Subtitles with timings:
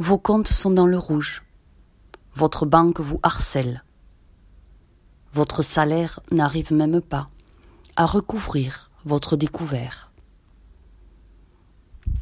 [0.00, 1.42] Vos comptes sont dans le rouge.
[2.32, 3.82] Votre banque vous harcèle.
[5.32, 7.30] Votre salaire n'arrive même pas
[7.96, 10.12] à recouvrir votre découvert.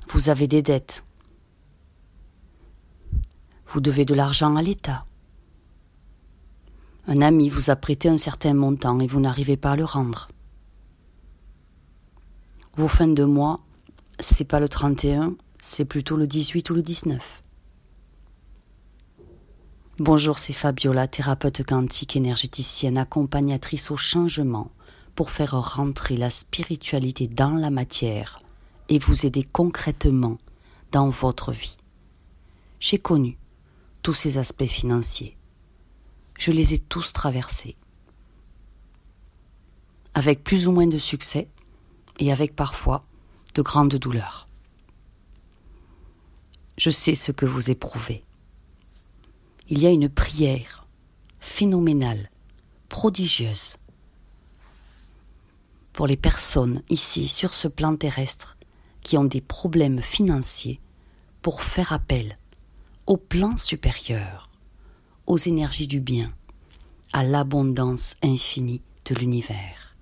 [0.09, 1.05] Vous avez des dettes.
[3.67, 5.05] Vous devez de l'argent à l'État.
[7.07, 10.29] Un ami vous a prêté un certain montant et vous n'arrivez pas à le rendre.
[12.75, 13.61] Vos fins de mois,
[14.19, 17.43] c'est pas le 31, c'est plutôt le 18 ou le 19.
[19.99, 24.71] Bonjour, c'est Fabiola, thérapeute quantique énergéticienne, accompagnatrice au changement
[25.15, 28.43] pour faire rentrer la spiritualité dans la matière
[28.91, 30.37] et vous aider concrètement
[30.93, 31.79] dans votre vie.
[32.79, 33.39] J'ai connu
[34.03, 35.39] tous ces aspects financiers.
[36.39, 37.75] Je les ai tous traversés.
[40.13, 41.49] Avec plus ou moins de succès
[42.19, 43.07] et avec parfois
[43.55, 44.47] de grandes douleurs.
[46.77, 48.26] Je sais ce que vous éprouvez
[49.69, 50.87] il y a une prière
[51.41, 52.31] phénoménale,
[52.89, 53.77] prodigieuse,
[55.93, 58.57] pour les personnes ici sur ce plan terrestre
[59.03, 60.81] qui ont des problèmes financiers
[61.43, 62.39] pour faire appel
[63.07, 64.51] au plan supérieur,
[65.27, 66.33] aux énergies du bien,
[67.13, 69.97] à l'abondance infinie de l'univers,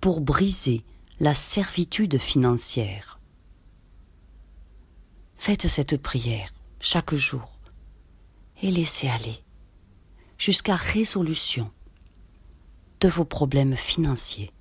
[0.00, 0.84] pour briser
[1.18, 3.18] la servitude financière.
[5.36, 7.57] Faites cette prière chaque jour
[8.62, 9.42] et laissez aller
[10.36, 11.70] jusqu'à résolution
[13.00, 14.52] de vos problèmes financiers.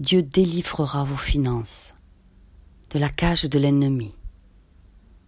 [0.00, 1.94] Dieu délivrera vos finances
[2.90, 4.14] de la cage de l'ennemi,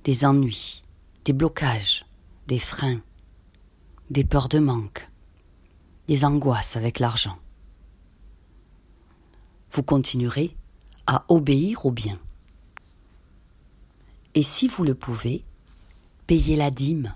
[0.05, 0.83] des ennuis,
[1.25, 2.05] des blocages,
[2.47, 3.01] des freins,
[4.11, 5.09] des peurs de manque,
[6.09, 7.39] des angoisses avec l'argent.
[9.73, 10.57] Vous continuerez
[11.07, 12.19] à obéir au bien.
[14.35, 15.45] Et si vous le pouvez,
[16.27, 17.15] Payez la dîme,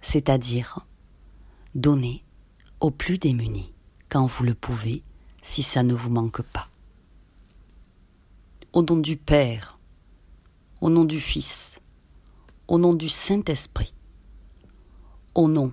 [0.00, 0.84] c'est-à-dire
[1.76, 2.24] donner
[2.80, 3.72] aux plus démunis
[4.08, 5.04] quand vous le pouvez,
[5.42, 6.68] si ça ne vous manque pas.
[8.72, 9.78] Au nom du Père,
[10.80, 11.80] au nom du Fils,
[12.66, 13.94] au nom du Saint-Esprit,
[15.36, 15.72] au nom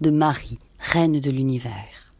[0.00, 2.14] de Marie, Reine de l'univers,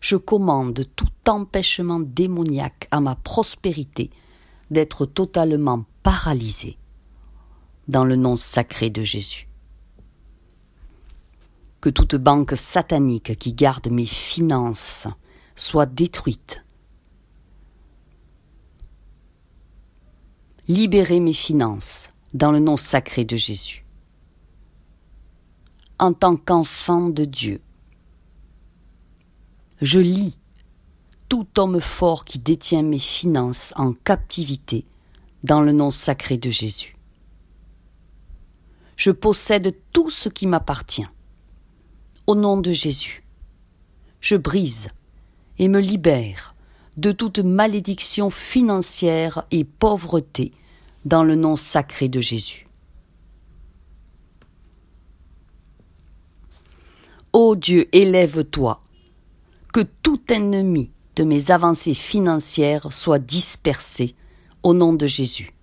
[0.00, 4.08] je commande tout empêchement démoniaque à ma prospérité
[4.70, 6.78] d'être totalement paralysé
[7.88, 9.48] dans le nom sacré de Jésus.
[11.80, 15.06] Que toute banque satanique qui garde mes finances
[15.54, 16.64] soit détruite.
[20.68, 23.84] Libérez mes finances dans le nom sacré de Jésus.
[25.98, 27.60] En tant qu'enfant de Dieu,
[29.80, 30.38] je lis
[31.28, 34.84] tout homme fort qui détient mes finances en captivité
[35.44, 36.95] dans le nom sacré de Jésus
[39.06, 41.06] je possède tout ce qui m'appartient.
[42.26, 43.22] Au nom de Jésus,
[44.20, 44.88] je brise
[45.60, 46.56] et me libère
[46.96, 50.50] de toute malédiction financière et pauvreté
[51.04, 52.66] dans le nom sacré de Jésus.
[57.32, 58.82] Ô Dieu, élève-toi,
[59.72, 64.16] que tout ennemi de mes avancées financières soit dispersé
[64.64, 65.55] au nom de Jésus.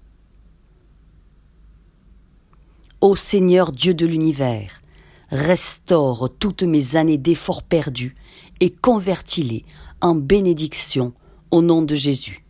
[3.03, 4.81] Ô Seigneur Dieu de l'univers,
[5.29, 8.15] restaure toutes mes années d'efforts perdus
[8.61, 9.65] et convertis-les
[9.99, 11.11] en bénédiction
[11.51, 12.45] au nom de Jésus.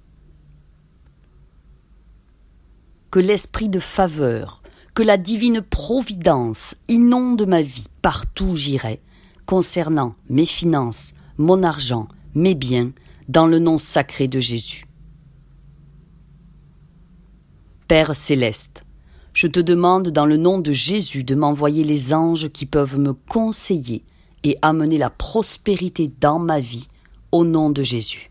[3.10, 4.62] Que l'esprit de faveur,
[4.94, 9.02] que la divine providence inonde ma vie partout où j'irai,
[9.48, 12.92] concernant mes finances, mon argent, mes biens,
[13.28, 14.86] dans le nom sacré de Jésus.
[17.88, 18.84] Père céleste,
[19.34, 23.14] je te demande dans le nom de Jésus de m'envoyer les anges qui peuvent me
[23.14, 24.04] conseiller
[24.44, 26.88] et amener la prospérité dans ma vie
[27.32, 28.30] au nom de Jésus.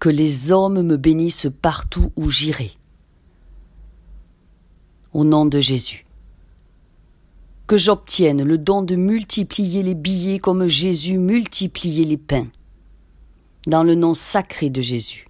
[0.00, 2.72] Que les hommes me bénissent partout où j'irai.
[5.12, 6.06] Au nom de Jésus.
[7.66, 12.48] Que j'obtienne le don de multiplier les billets comme Jésus multipliait les pains.
[13.66, 15.29] Dans le nom sacré de Jésus.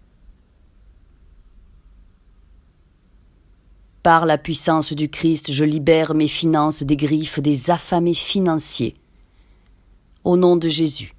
[4.02, 8.94] Par la puissance du Christ, je libère mes finances des griffes des affamés financiers.
[10.24, 11.14] Au nom de Jésus.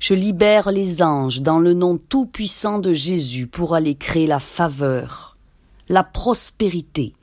[0.00, 5.38] Je libère les anges dans le nom tout-puissant de Jésus pour aller créer la faveur,
[5.88, 7.14] la prospérité,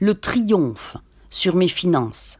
[0.00, 0.96] le triomphe
[1.28, 2.38] sur mes finances.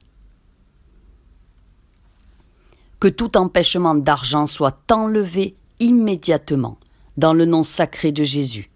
[2.99, 6.79] Que tout empêchement d'argent soit enlevé immédiatement
[7.19, 8.71] dans le nom sacré de Jésus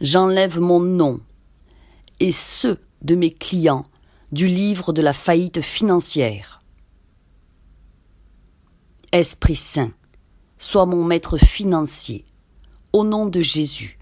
[0.00, 1.20] j'enlève mon nom
[2.20, 3.84] et ceux de mes clients
[4.32, 6.60] du livre de la faillite financière.
[9.12, 9.92] Esprit Saint,
[10.58, 12.24] sois mon maître financier.
[12.92, 13.98] Au nom de Jésus,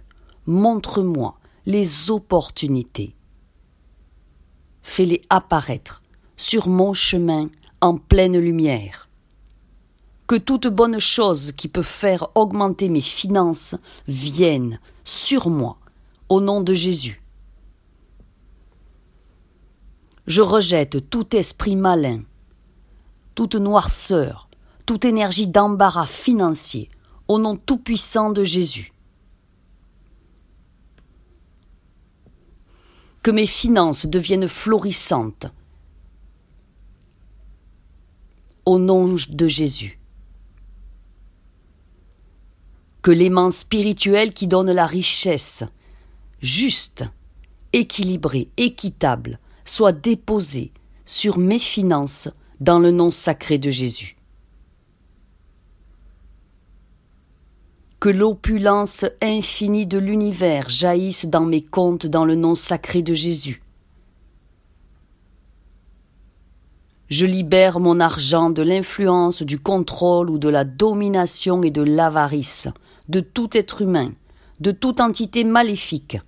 [0.46, 3.14] montre-moi les opportunités.
[4.82, 6.02] Fais-les apparaître
[6.36, 7.50] sur mon chemin
[7.80, 9.08] en pleine lumière.
[10.26, 13.76] Que toute bonne chose qui peut faire augmenter mes finances
[14.08, 15.78] vienne sur moi,
[16.28, 17.22] au nom de Jésus.
[20.26, 22.22] Je rejette tout esprit malin,
[23.34, 24.48] toute noirceur,
[24.84, 26.88] toute énergie d'embarras financier,
[27.28, 28.92] au nom tout-puissant de Jésus.
[33.22, 35.46] Que mes finances deviennent florissantes,
[38.64, 40.00] au nom de Jésus.
[43.02, 45.62] Que l'aimant spirituel qui donne la richesse,
[46.40, 47.04] juste,
[47.72, 50.72] équilibré, équitable, soit déposé
[51.04, 52.28] sur mes finances
[52.60, 54.16] dans le nom sacré de Jésus.
[58.00, 63.62] Que l'opulence infinie de l'univers jaillisse dans mes comptes dans le nom sacré de Jésus.
[67.08, 72.68] Je libère mon argent de l'influence, du contrôle ou de la domination et de l'avarice
[73.08, 74.12] de tout être humain,
[74.60, 76.18] de toute entité maléfique.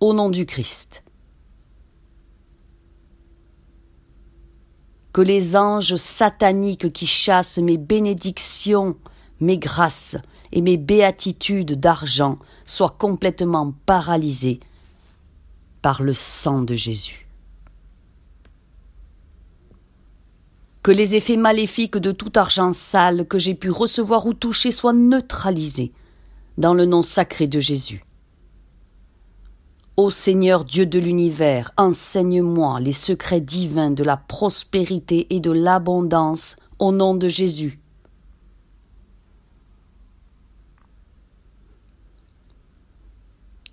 [0.00, 1.02] Au nom du Christ.
[5.12, 8.96] Que les anges sataniques qui chassent mes bénédictions,
[9.40, 10.16] mes grâces
[10.52, 14.60] et mes béatitudes d'argent soient complètement paralysés
[15.82, 17.28] par le sang de Jésus.
[20.88, 24.94] que les effets maléfiques de tout argent sale que j'ai pu recevoir ou toucher soient
[24.94, 25.92] neutralisés
[26.58, 28.04] dans le nom sacré de Jésus.
[29.96, 36.56] Ô Seigneur Dieu de l'univers, enseigne-moi les secrets divins de la prospérité et de l'abondance
[36.78, 37.80] au nom de Jésus.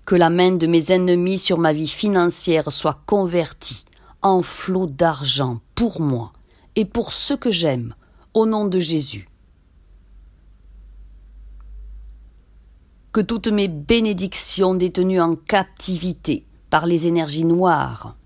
[0.06, 3.86] Que la main de mes ennemis sur ma vie financière soit convertie
[4.22, 6.34] en flot d'argent pour moi
[6.76, 7.96] et pour ceux que j'aime,
[8.36, 9.28] au nom de Jésus.
[13.16, 18.18] Que toutes mes bénédictions détenues en captivité par les énergies noires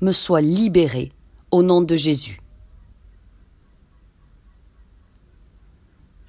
[0.00, 1.12] me soient libérées
[1.50, 2.40] au nom de Jésus.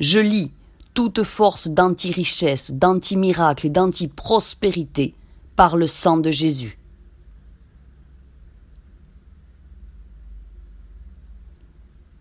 [0.02, 0.52] Je lis
[0.94, 5.16] toute force d'anti-richesse, d'anti-miracle et d'anti-prospérité
[5.56, 6.81] par le sang de Jésus.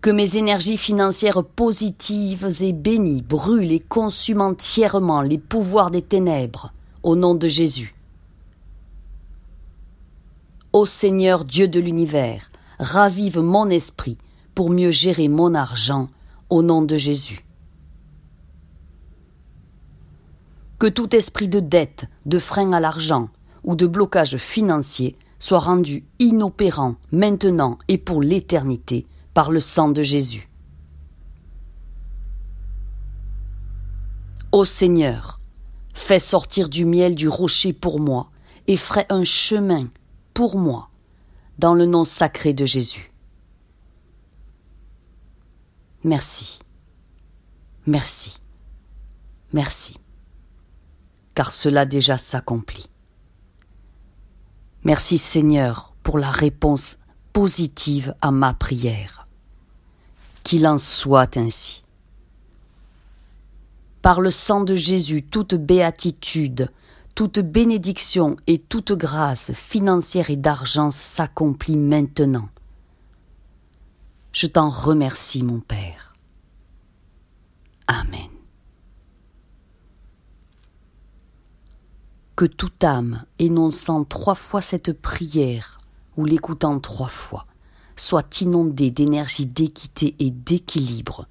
[0.00, 6.72] Que mes énergies financières positives et bénies brûlent et consument entièrement les pouvoirs des ténèbres,
[7.02, 7.94] au nom de Jésus.
[10.72, 14.16] Ô Seigneur Dieu de l'univers, ravive mon esprit
[14.54, 16.08] pour mieux gérer mon argent,
[16.48, 17.44] au nom de Jésus.
[20.78, 23.28] Que tout esprit de dette, de frein à l'argent
[23.64, 30.02] ou de blocage financier soit rendu inopérant maintenant et pour l'éternité par le sang de
[30.02, 30.48] Jésus.
[34.52, 35.40] Ô Seigneur,
[35.94, 38.30] fais sortir du miel du rocher pour moi,
[38.66, 39.88] et ferai un chemin
[40.34, 40.90] pour moi,
[41.58, 43.12] dans le nom sacré de Jésus.
[46.02, 46.60] Merci,
[47.86, 48.38] merci,
[49.52, 49.96] merci,
[51.34, 52.88] car cela déjà s'accomplit.
[54.82, 56.96] Merci Seigneur pour la réponse
[57.32, 59.19] positive à ma prière.
[60.42, 61.84] Qu'il en soit ainsi.
[64.02, 66.70] Par le sang de Jésus, toute béatitude,
[67.14, 72.48] toute bénédiction et toute grâce financière et d'argent s'accomplit maintenant.
[74.32, 76.14] Je t'en remercie, mon Père.
[77.86, 78.30] Amen.
[82.36, 85.80] Que toute âme énonçant trois fois cette prière
[86.16, 87.46] ou l'écoutant trois fois,
[88.00, 91.26] soit inondé d'énergie d'équité et d'équilibre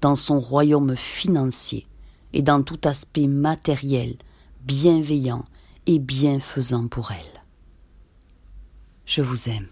[0.00, 1.86] dans son royaume financier
[2.32, 4.16] et dans tout aspect matériel,
[4.62, 5.44] bienveillant
[5.86, 7.42] et bienfaisant pour elle.
[9.06, 9.68] Je vous aime.